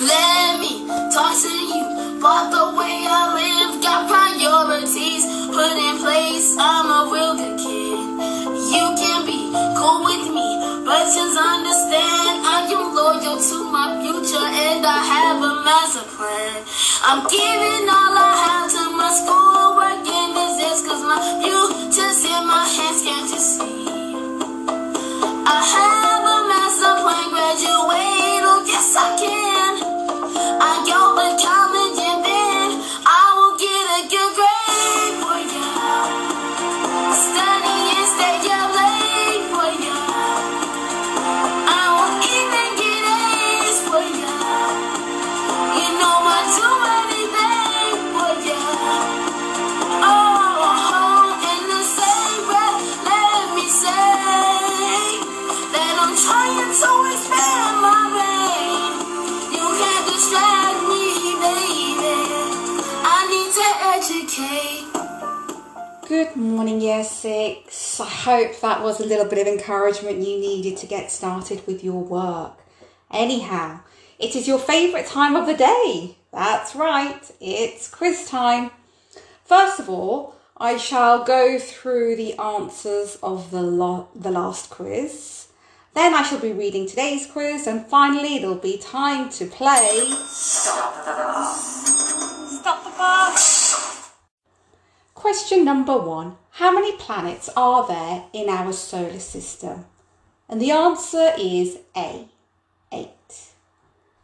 Let 0.00 0.60
me 0.60 0.86
talk 1.10 1.34
to 1.42 1.50
you 1.50 1.82
about 2.22 2.54
the 2.54 2.78
way 2.78 3.02
I 3.02 3.34
live. 3.34 3.82
Got 3.82 4.06
priorities 4.06 5.26
put 5.50 5.74
in 5.74 5.98
place. 5.98 6.54
I'm 6.54 6.86
a 6.86 7.10
real 7.10 7.34
good 7.34 7.58
kid. 7.58 7.98
You 8.70 8.84
can 8.94 9.26
be 9.26 9.50
cool 9.74 10.06
with 10.06 10.30
me, 10.30 10.84
but 10.86 11.02
just 11.10 11.34
understand 11.34 12.46
I 12.46 12.70
am 12.70 12.94
loyal 12.94 13.42
to 13.42 13.58
my 13.74 13.98
future 13.98 14.38
and 14.38 14.86
I 14.86 15.02
have 15.02 15.42
a 15.42 15.66
master 15.66 16.06
plan. 16.14 16.62
I'm 17.02 17.26
giving 17.26 17.90
all 17.90 18.14
I 18.14 18.38
have 18.38 18.70
to 18.70 18.96
my 18.96 19.10
schoolwork 19.10 19.47
Good 66.18 66.34
morning, 66.34 66.80
Year 66.80 67.04
6. 67.04 68.00
I 68.00 68.08
hope 68.08 68.60
that 68.60 68.82
was 68.82 68.98
a 68.98 69.06
little 69.06 69.26
bit 69.26 69.38
of 69.38 69.46
encouragement 69.46 70.18
you 70.18 70.36
needed 70.40 70.76
to 70.78 70.86
get 70.88 71.12
started 71.12 71.64
with 71.64 71.84
your 71.84 72.02
work. 72.02 72.58
Anyhow, 73.08 73.82
it 74.18 74.34
is 74.34 74.48
your 74.48 74.58
favourite 74.58 75.06
time 75.06 75.36
of 75.36 75.46
the 75.46 75.54
day. 75.54 76.16
That's 76.32 76.74
right, 76.74 77.22
it's 77.40 77.88
quiz 77.88 78.28
time. 78.28 78.72
First 79.44 79.78
of 79.78 79.88
all, 79.88 80.34
I 80.56 80.76
shall 80.76 81.22
go 81.22 81.56
through 81.56 82.16
the 82.16 82.36
answers 82.36 83.16
of 83.22 83.52
the, 83.52 83.62
lo- 83.62 84.08
the 84.12 84.32
last 84.32 84.70
quiz. 84.70 85.46
Then 85.94 86.14
I 86.14 86.24
shall 86.24 86.40
be 86.40 86.50
reading 86.50 86.88
today's 86.88 87.28
quiz, 87.30 87.68
and 87.68 87.86
finally, 87.86 88.40
there'll 88.40 88.56
be 88.56 88.76
time 88.76 89.30
to 89.30 89.46
play. 89.46 90.10
Stop 90.26 90.96
the 91.04 91.12
bus. 91.12 92.58
Stop 92.58 92.82
the 92.82 92.90
bus. 92.90 93.57
Question 95.18 95.64
number 95.64 95.98
one 95.98 96.36
How 96.50 96.72
many 96.72 96.96
planets 96.96 97.50
are 97.56 97.88
there 97.88 98.26
in 98.32 98.48
our 98.48 98.72
solar 98.72 99.18
system? 99.18 99.84
And 100.48 100.60
the 100.62 100.70
answer 100.70 101.32
is 101.36 101.78
A, 101.96 102.28
8. 102.92 103.08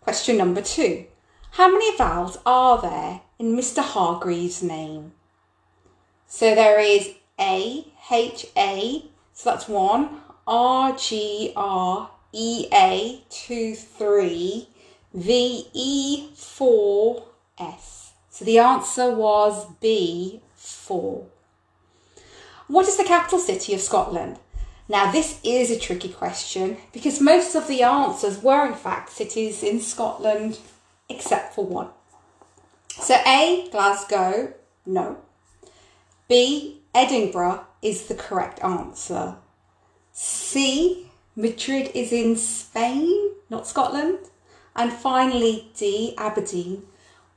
Question 0.00 0.38
number 0.38 0.62
two 0.62 1.04
How 1.52 1.70
many 1.70 1.94
vowels 1.98 2.38
are 2.46 2.80
there 2.80 3.20
in 3.38 3.54
Mr. 3.54 3.82
Hargreaves' 3.82 4.62
name? 4.62 5.12
So 6.26 6.54
there 6.54 6.80
is 6.80 7.10
A, 7.38 7.84
H, 8.10 8.46
A, 8.56 9.04
so 9.34 9.50
that's 9.50 9.68
one, 9.68 10.22
R, 10.46 10.96
G, 10.96 11.52
R, 11.54 12.10
E, 12.32 12.66
A, 12.72 13.24
2, 13.28 13.74
3, 13.74 14.68
V, 15.12 15.66
E, 15.74 16.28
4, 16.34 17.24
S. 17.58 18.12
So 18.30 18.46
the 18.46 18.58
answer 18.58 19.14
was 19.14 19.66
B, 19.82 20.40
4. 20.72 21.26
What 22.66 22.88
is 22.88 22.96
the 22.96 23.04
capital 23.04 23.38
city 23.38 23.74
of 23.74 23.80
Scotland? 23.80 24.38
Now, 24.88 25.10
this 25.12 25.38
is 25.44 25.70
a 25.70 25.78
tricky 25.78 26.08
question 26.08 26.78
because 26.92 27.20
most 27.20 27.54
of 27.54 27.68
the 27.68 27.82
answers 27.82 28.42
were, 28.42 28.66
in 28.66 28.74
fact, 28.74 29.10
cities 29.10 29.62
in 29.62 29.80
Scotland, 29.80 30.58
except 31.08 31.54
for 31.54 31.64
one. 31.64 31.88
So, 32.88 33.14
A, 33.26 33.68
Glasgow, 33.70 34.54
no. 34.86 35.18
B, 36.26 36.80
Edinburgh 36.94 37.64
is 37.82 38.06
the 38.06 38.14
correct 38.14 38.62
answer. 38.64 39.36
C, 40.12 41.10
Madrid 41.36 41.90
is 41.94 42.12
in 42.12 42.36
Spain, 42.36 43.32
not 43.48 43.66
Scotland. 43.66 44.18
And 44.74 44.92
finally, 44.92 45.70
D, 45.76 46.14
Aberdeen. 46.18 46.84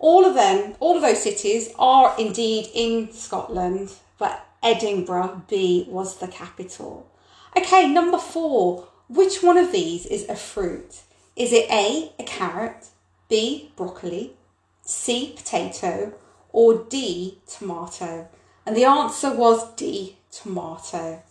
All 0.01 0.25
of 0.25 0.34
them, 0.34 0.73
all 0.79 0.95
of 0.95 1.03
those 1.03 1.22
cities 1.22 1.69
are 1.78 2.16
indeed 2.17 2.67
in 2.73 3.13
Scotland, 3.13 3.94
but 4.17 4.47
Edinburgh, 4.63 5.44
B, 5.47 5.85
was 5.88 6.17
the 6.17 6.28
capital. 6.28 7.07
Okay, 7.56 7.88
number 7.88 8.17
four. 8.17 8.88
Which 9.07 9.44
one 9.44 9.57
of 9.57 9.72
these 9.72 10.07
is 10.07 10.28
a 10.28 10.35
fruit? 10.35 11.01
Is 11.35 11.53
it 11.53 11.69
A, 11.69 12.13
a 12.17 12.23
carrot, 12.23 12.88
B, 13.29 13.72
broccoli, 13.75 14.34
C, 14.81 15.34
potato, 15.38 16.13
or 16.51 16.84
D, 16.90 17.38
tomato? 17.45 18.28
And 18.66 18.75
the 18.75 18.85
answer 18.85 19.31
was 19.31 19.72
D, 19.75 20.17
tomato. 20.31 21.22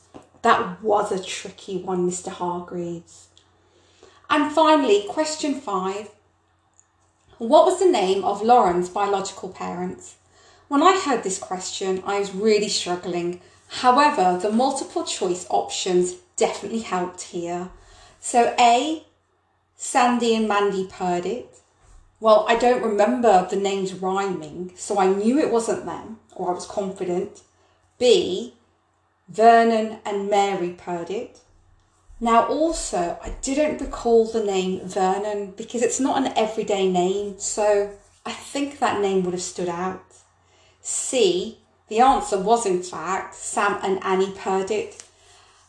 That 0.42 0.80
was 0.80 1.10
a 1.10 1.20
tricky 1.20 1.82
one, 1.82 2.08
Mr. 2.08 2.28
Hargreaves. 2.28 3.30
And 4.28 4.52
finally, 4.52 5.06
question 5.08 5.54
five. 5.60 6.10
What 7.40 7.64
was 7.64 7.78
the 7.78 7.90
name 7.90 8.22
of 8.22 8.42
Lauren's 8.42 8.90
biological 8.90 9.48
parents? 9.48 10.16
When 10.68 10.82
I 10.82 11.00
heard 11.00 11.22
this 11.22 11.38
question, 11.38 12.02
I 12.04 12.18
was 12.18 12.34
really 12.34 12.68
struggling. 12.68 13.40
However, 13.66 14.38
the 14.38 14.52
multiple 14.52 15.04
choice 15.04 15.46
options 15.48 16.16
definitely 16.36 16.80
helped 16.80 17.22
here. 17.22 17.70
So, 18.20 18.54
A, 18.60 19.06
Sandy 19.74 20.34
and 20.34 20.48
Mandy 20.48 20.86
Purdit. 20.86 21.60
Well, 22.20 22.44
I 22.46 22.56
don't 22.56 22.82
remember 22.82 23.48
the 23.48 23.56
names 23.56 23.94
rhyming, 23.94 24.72
so 24.76 24.98
I 24.98 25.06
knew 25.06 25.38
it 25.38 25.50
wasn't 25.50 25.86
them, 25.86 26.18
or 26.36 26.50
I 26.50 26.54
was 26.54 26.66
confident. 26.66 27.40
B, 27.98 28.52
Vernon 29.30 30.00
and 30.04 30.28
Mary 30.28 30.76
Purdit. 30.76 31.38
Now, 32.20 32.46
also, 32.46 33.18
I 33.22 33.30
didn't 33.40 33.80
recall 33.80 34.26
the 34.26 34.44
name 34.44 34.80
Vernon 34.80 35.52
because 35.56 35.82
it's 35.82 35.98
not 35.98 36.18
an 36.18 36.32
everyday 36.36 36.90
name, 36.90 37.38
so 37.38 37.90
I 38.26 38.32
think 38.32 38.78
that 38.78 39.00
name 39.00 39.24
would 39.24 39.32
have 39.32 39.42
stood 39.42 39.70
out. 39.70 40.04
C, 40.82 41.58
the 41.88 42.00
answer 42.00 42.38
was 42.38 42.66
in 42.66 42.82
fact 42.82 43.34
Sam 43.34 43.78
and 43.82 44.02
Annie 44.04 44.32
Purdit. 44.32 45.02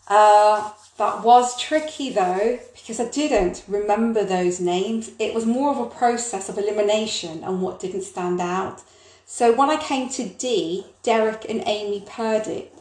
Uh, 0.08 0.72
that 0.98 1.24
was 1.24 1.60
tricky 1.60 2.10
though 2.10 2.60
because 2.74 3.00
I 3.00 3.10
didn't 3.10 3.64
remember 3.68 4.24
those 4.26 4.60
names. 4.60 5.12
It 5.20 5.34
was 5.34 5.46
more 5.46 5.72
of 5.72 5.80
a 5.80 5.90
process 5.90 6.50
of 6.50 6.58
elimination 6.58 7.44
and 7.44 7.62
what 7.62 7.80
didn't 7.80 8.04
stand 8.04 8.42
out. 8.42 8.84
So 9.26 9.54
when 9.54 9.70
I 9.70 9.78
came 9.78 10.10
to 10.10 10.28
D, 10.28 10.86
Derek 11.02 11.46
and 11.50 11.64
Amy 11.66 12.04
Purdit, 12.06 12.74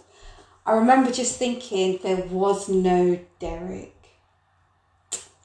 I 0.67 0.73
remember 0.75 1.11
just 1.11 1.37
thinking 1.37 1.99
there 2.03 2.25
was 2.27 2.69
no 2.69 3.19
Derek. 3.39 3.97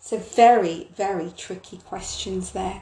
So 0.01 0.17
very, 0.17 0.89
very 0.95 1.31
tricky 1.35 1.77
questions 1.77 2.51
there. 2.51 2.81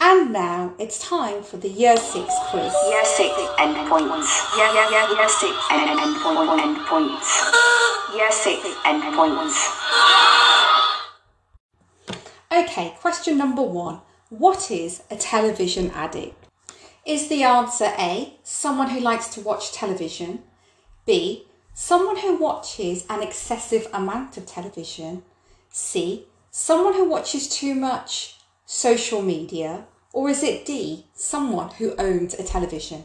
And 0.00 0.32
now 0.32 0.74
it's 0.78 0.98
time 0.98 1.42
for 1.42 1.56
the 1.56 1.68
Year 1.68 1.96
6 1.96 2.12
quiz. 2.50 2.74
Year 2.88 3.04
6 3.04 3.34
endpoints. 3.58 4.56
Year, 4.56 4.68
year, 4.74 4.90
year, 4.90 5.16
year 5.16 5.28
6 5.28 5.50
end, 5.70 5.98
endpoint, 5.98 6.60
endpoints. 6.60 8.14
Year 8.14 8.30
6 8.30 8.68
endpoints. 8.84 9.84
Okay, 12.52 12.94
question 13.00 13.38
number 13.38 13.62
one. 13.62 14.00
What 14.28 14.70
is 14.70 15.02
a 15.10 15.16
television 15.16 15.90
addict? 15.92 16.36
Is 17.06 17.28
the 17.28 17.42
answer 17.42 17.92
A, 17.98 18.34
someone 18.42 18.90
who 18.90 19.00
likes 19.00 19.28
to 19.30 19.40
watch 19.40 19.72
television? 19.72 20.42
B, 21.06 21.46
someone 21.74 22.16
who 22.16 22.36
watches 22.36 23.04
an 23.10 23.22
excessive 23.22 23.88
amount 23.92 24.36
of 24.36 24.46
television? 24.46 25.22
C, 25.70 26.26
someone 26.50 26.94
who 26.94 27.08
watches 27.08 27.48
too 27.48 27.74
much 27.74 28.36
social 28.64 29.20
media? 29.20 29.84
Or 30.12 30.30
is 30.30 30.42
it 30.42 30.64
D, 30.64 31.06
someone 31.14 31.70
who 31.70 31.94
owns 31.98 32.34
a 32.34 32.44
television? 32.44 33.04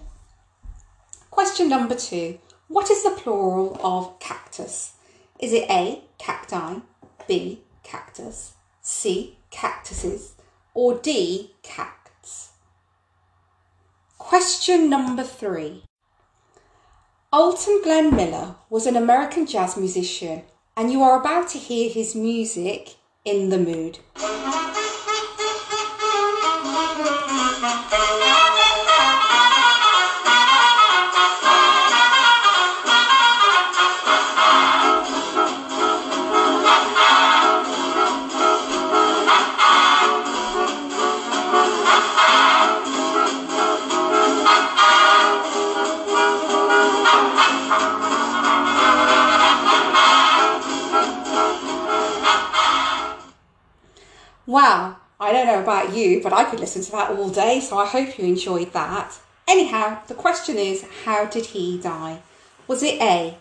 Question 1.32 1.68
number 1.68 1.96
two. 1.96 2.40
What 2.68 2.90
is 2.92 3.04
the 3.04 3.10
plural 3.10 3.80
of 3.84 4.20
cactus? 4.20 4.94
Is 5.40 5.54
it 5.54 5.70
A, 5.70 6.04
cacti, 6.20 6.82
B, 7.28 7.62
cactus, 7.84 8.54
C, 8.82 9.38
cactuses, 9.50 10.36
or 10.74 10.98
D, 11.00 11.56
cacts? 11.64 12.50
Question 14.18 14.90
number 14.90 15.24
three. 15.24 15.84
Alton 17.32 17.82
Glenn 17.84 18.16
Miller 18.16 18.56
was 18.72 18.88
an 18.88 18.96
American 18.96 19.46
jazz 19.46 19.78
musician, 19.78 20.42
and 20.76 20.92
you 20.92 21.04
are 21.04 21.20
about 21.20 21.48
to 21.50 21.60
hear 21.60 21.88
his 21.88 22.16
music 22.16 22.96
in 23.24 23.50
the 23.50 23.60
mood. 23.60 24.00
Know 55.60 55.64
about 55.64 55.96
you, 55.96 56.22
but 56.22 56.34
I 56.34 56.46
could 56.46 56.60
listen 56.60 56.82
to 56.84 56.92
that 56.92 57.12
all 57.12 57.30
day, 57.30 57.60
so 57.60 57.78
I 57.78 57.86
hope 57.86 58.18
you 58.18 58.26
enjoyed 58.26 58.74
that. 58.74 59.20
Anyhow, 59.48 60.02
the 60.08 60.14
question 60.14 60.58
is 60.58 60.86
how 61.06 61.26
did 61.26 61.48
he 61.48 61.80
die? 61.80 62.22
Was 62.68 62.84
it 62.84 63.02
A, 63.02 63.38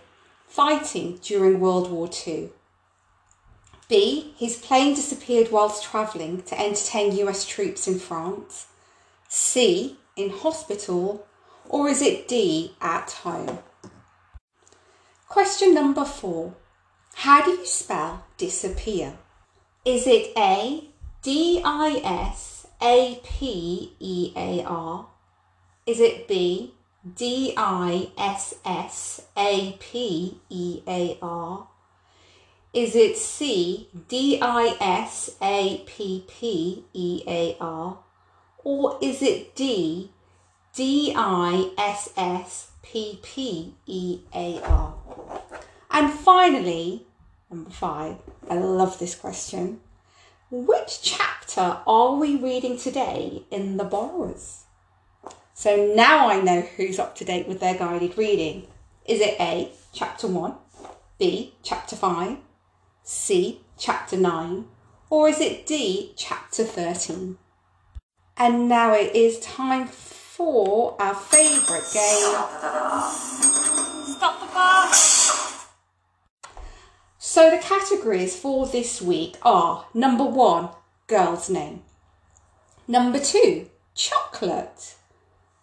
fighting 0.46 1.18
during 1.22 1.60
World 1.60 1.90
War 1.90 2.08
II? 2.26 2.50
B, 3.88 4.34
his 4.36 4.56
plane 4.56 4.94
disappeared 4.94 5.50
whilst 5.50 5.84
travelling 5.84 6.42
to 6.42 6.60
entertain 6.60 7.16
US 7.26 7.46
troops 7.46 7.88
in 7.88 7.98
France? 7.98 8.66
C, 9.28 9.98
in 10.16 10.30
hospital? 10.30 11.26
Or 11.68 11.88
is 11.88 12.00
it 12.00 12.28
D, 12.28 12.74
at 12.80 13.10
home? 13.10 13.58
Question 15.28 15.74
number 15.74 16.04
four 16.04 16.54
How 17.14 17.44
do 17.44 17.50
you 17.50 17.66
spell 17.66 18.24
disappear? 18.38 19.18
Is 19.84 20.06
it 20.06 20.32
A, 20.36 20.88
D 21.20 21.60
I 21.64 22.00
S 22.04 22.68
A 22.80 23.20
P 23.24 23.92
E 23.98 24.32
A 24.36 24.62
R? 24.64 25.06
Is 25.84 25.98
it 25.98 26.28
B, 26.28 26.74
D 27.16 27.54
I 27.56 28.10
S 28.16 28.54
S 28.64 29.22
A 29.36 29.76
P 29.80 30.40
E 30.48 30.82
A 30.86 31.18
R? 31.20 31.66
Is 32.72 32.94
it 32.94 33.16
C, 33.16 33.88
D 34.06 34.38
I 34.40 34.76
S 34.80 35.30
A 35.42 35.82
P 35.86 36.24
P 36.28 36.84
E 36.92 37.22
A 37.26 37.56
R? 37.60 37.98
Or 38.62 38.98
is 39.02 39.20
it 39.20 39.56
D, 39.56 40.12
D 40.72 41.12
I 41.16 41.72
S 41.76 42.12
S 42.16 42.70
P 42.82 43.18
P 43.24 43.74
E 43.86 44.20
A 44.32 44.60
R? 44.62 44.94
And 45.90 46.12
finally, 46.12 47.06
number 47.50 47.70
five, 47.70 48.18
I 48.48 48.54
love 48.54 49.00
this 49.00 49.16
question. 49.16 49.80
Which 50.50 51.02
chapter 51.02 51.80
are 51.86 52.14
we 52.14 52.36
reading 52.36 52.78
today 52.78 53.42
in 53.50 53.76
The 53.76 53.84
Borrowers? 53.84 54.64
So 55.52 55.92
now 55.94 56.30
I 56.30 56.40
know 56.40 56.62
who's 56.62 56.98
up 56.98 57.14
to 57.16 57.24
date 57.26 57.46
with 57.46 57.60
their 57.60 57.76
guided 57.76 58.16
reading. 58.16 58.66
Is 59.04 59.20
it 59.20 59.38
A, 59.38 59.70
chapter 59.92 60.26
1, 60.26 60.54
B, 61.18 61.52
chapter 61.62 61.96
5, 61.96 62.38
C, 63.02 63.60
chapter 63.76 64.16
9, 64.16 64.64
or 65.10 65.28
is 65.28 65.38
it 65.38 65.66
D, 65.66 66.14
chapter 66.16 66.64
13? 66.64 67.36
And 68.38 68.70
now 68.70 68.94
it 68.94 69.14
is 69.14 69.38
time 69.40 69.86
for 69.86 70.96
our 70.98 71.14
favourite 71.14 71.84
game. 71.92 72.36
Stop 74.16 74.40
the 74.40 74.46
clock. 74.46 75.27
So 77.30 77.50
the 77.50 77.58
categories 77.58 78.34
for 78.34 78.66
this 78.66 79.02
week 79.02 79.36
are 79.42 79.84
number 79.92 80.25
one, 80.25 80.70
girl's 81.08 81.50
name. 81.50 81.82
Number 82.88 83.20
two, 83.20 83.69
chocolate. 83.94 84.94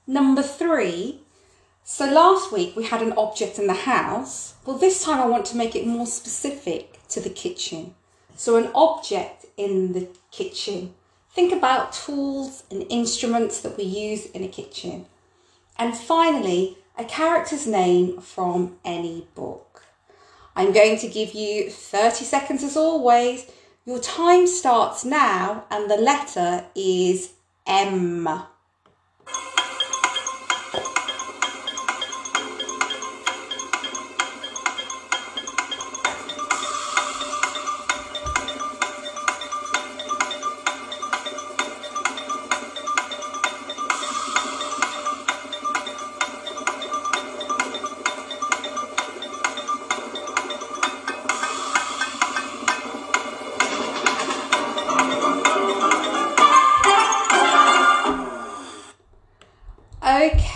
Number 0.06 0.44
three, 0.44 1.22
so 1.84 2.06
last 2.06 2.52
week 2.52 2.76
we 2.76 2.84
had 2.84 3.02
an 3.02 3.14
object 3.14 3.58
in 3.58 3.66
the 3.66 3.74
house. 3.74 4.54
Well, 4.64 4.78
this 4.78 5.04
time 5.04 5.20
I 5.20 5.26
want 5.26 5.48
to 5.48 5.58
make 5.58 5.76
it 5.76 5.88
more 5.88 6.06
specific 6.06 7.00
to 7.10 7.20
the 7.20 7.32
kitchen. 7.32 7.96
So 8.36 8.58
an 8.58 8.70
object 8.76 9.48
in 9.58 9.94
the 9.94 10.08
kitchen. 10.30 10.94
Think 11.32 11.52
about 11.52 11.94
tools 11.94 12.64
and 12.70 12.86
instruments 12.92 13.60
that 13.62 13.76
we 13.76 13.86
use 13.86 14.28
in 14.28 14.44
a 14.44 14.48
kitchen. 14.48 15.08
And 15.80 15.98
finally, 15.98 16.78
a 16.96 17.06
character's 17.06 17.66
name 17.66 18.22
from 18.22 18.78
any 18.86 19.26
book. 19.34 19.75
I'm 20.56 20.72
going 20.72 20.98
to 21.00 21.08
give 21.08 21.34
you 21.34 21.70
30 21.70 22.24
seconds 22.24 22.64
as 22.64 22.78
always. 22.78 23.46
Your 23.86 24.00
time 24.00 24.48
starts 24.48 25.04
now 25.04 25.66
and 25.70 25.90
the 25.92 25.98
letter 25.98 26.66
is 26.76 27.34
M. 27.68 28.28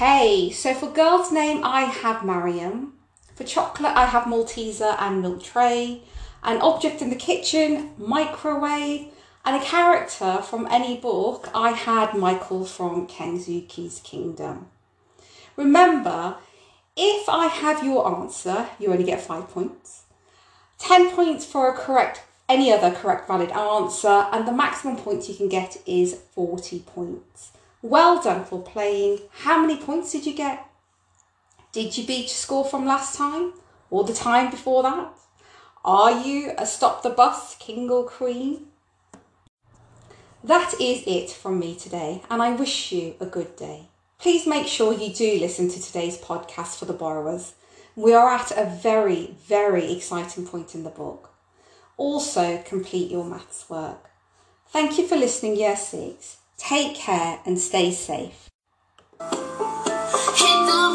Okay, 0.02 0.50
so 0.52 0.74
for 0.74 0.90
girl's 0.90 1.30
name, 1.30 1.60
I 1.62 1.82
have 1.82 2.24
Mariam. 2.24 2.94
For 3.36 3.44
chocolate, 3.44 3.92
I 3.98 4.06
have 4.06 4.24
Malteser 4.24 4.96
and 4.98 5.22
milk 5.22 5.44
tray. 5.44 6.04
An 6.42 6.62
object 6.62 7.02
in 7.02 7.10
the 7.10 7.18
kitchen, 7.18 7.92
microwave. 7.98 9.08
And 9.44 9.62
a 9.62 9.66
character 9.66 10.38
from 10.42 10.70
any 10.72 10.96
book, 10.96 11.50
I 11.54 11.72
had 11.72 12.14
Michael 12.14 12.64
from 12.64 13.08
Kensuke's 13.08 14.00
Kingdom. 14.00 14.68
Remember, 15.58 16.38
if 16.96 17.28
I 17.28 17.48
have 17.48 17.84
your 17.84 18.10
answer, 18.10 18.68
you 18.80 18.94
only 18.94 19.04
get 19.04 19.20
five 19.20 19.50
points. 19.50 20.04
10 20.78 21.14
points 21.14 21.44
for 21.44 21.70
a 21.70 21.74
correct, 21.74 22.22
any 22.48 22.72
other 22.72 22.92
correct 22.92 23.28
valid 23.28 23.52
answer, 23.52 24.28
and 24.32 24.48
the 24.48 24.54
maximum 24.54 24.96
points 24.96 25.28
you 25.28 25.36
can 25.36 25.50
get 25.50 25.76
is 25.86 26.22
40 26.32 26.80
points. 26.86 27.52
Well 27.82 28.22
done 28.22 28.44
for 28.44 28.62
playing. 28.62 29.20
How 29.32 29.62
many 29.62 29.78
points 29.78 30.12
did 30.12 30.26
you 30.26 30.34
get? 30.34 30.68
Did 31.72 31.98
you 31.98 32.06
beat 32.06 32.24
your 32.24 32.28
score 32.28 32.66
from 32.66 32.86
last 32.86 33.16
time 33.16 33.54
or 33.90 34.04
the 34.04 34.14
time 34.14 34.52
before 34.52 34.84
that? 34.84 35.14
Are 35.86 36.12
you 36.12 36.52
a 36.58 36.66
stop 36.66 37.04
the 37.04 37.10
bus 37.10 37.56
king 37.56 37.90
or 37.90 38.04
queen? 38.06 38.68
That 40.44 40.74
is 40.74 41.04
it 41.08 41.30
from 41.30 41.58
me 41.58 41.74
today, 41.76 42.22
and 42.30 42.42
I 42.42 42.52
wish 42.52 42.92
you 42.92 43.16
a 43.22 43.26
good 43.26 43.56
day. 43.56 43.88
Please 44.20 44.46
make 44.46 44.68
sure 44.68 44.92
you 44.92 45.14
do 45.14 45.40
listen 45.40 45.70
to 45.70 45.82
today's 45.82 46.18
podcast 46.18 46.78
for 46.78 46.86
the 46.86 46.92
borrowers. 46.92 47.54
We 47.96 48.14
are 48.14 48.30
at 48.30 48.52
a 48.52 48.66
very, 48.66 49.38
very 49.48 49.94
exciting 49.94 50.46
point 50.46 50.76
in 50.76 50.84
the 50.84 50.90
book. 50.90 51.30
Also, 51.96 52.62
complete 52.66 53.10
your 53.10 53.24
maths 53.24 53.70
work. 53.70 54.10
Thank 54.68 54.98
you 54.98 55.08
for 55.08 55.16
listening, 55.16 55.56
Year 55.56 55.78
6. 55.78 56.39
Take 56.60 56.96
care 56.96 57.40
and 57.46 57.58
stay 57.58 57.92
safe. 57.92 58.50
Hit 59.20 60.60
the 60.68 60.90